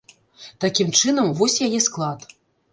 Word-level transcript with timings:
Такім 0.65 0.87
чынам, 0.99 1.31
вось 1.43 1.61
яе 1.69 1.79
склад. 1.91 2.29